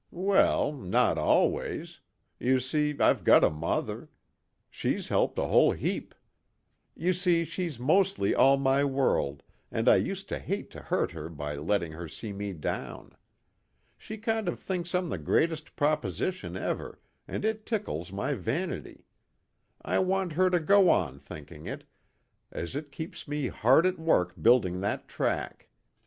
"Well 0.09 0.71
not 0.73 1.19
always. 1.19 1.99
You 2.39 2.59
see, 2.59 2.99
I've 2.99 3.23
got 3.23 3.43
a 3.43 3.51
mother. 3.51 4.09
She's 4.71 5.09
helped 5.09 5.37
a 5.37 5.45
whole 5.45 5.73
heap. 5.73 6.15
You 6.95 7.13
see, 7.13 7.45
she's 7.45 7.79
mostly 7.79 8.33
all 8.33 8.57
my 8.57 8.83
world, 8.83 9.43
and 9.71 9.87
I 9.87 9.97
used 9.97 10.27
to 10.29 10.39
hate 10.39 10.71
to 10.71 10.81
hurt 10.81 11.11
her 11.11 11.29
by 11.29 11.53
letting 11.53 11.91
her 11.91 12.07
see 12.07 12.33
me 12.33 12.51
down. 12.51 13.15
She 13.95 14.17
kind 14.17 14.47
of 14.47 14.59
thinks 14.59 14.95
I'm 14.95 15.09
the 15.09 15.19
greatest 15.19 15.75
proposition 15.75 16.57
ever, 16.57 16.99
and 17.27 17.45
it 17.45 17.67
tickles 17.67 18.11
my 18.11 18.33
vanity. 18.33 19.05
I 19.83 19.99
want 19.99 20.33
her 20.33 20.49
to 20.49 20.59
go 20.59 20.89
on 20.89 21.19
thinking 21.19 21.67
it, 21.67 21.83
as 22.51 22.75
it 22.75 22.91
keeps 22.91 23.27
me 23.27 23.49
hard 23.49 23.85
at 23.85 23.99
work 23.99 24.33
building 24.41 24.79
that 24.81 25.07
track. 25.07 25.69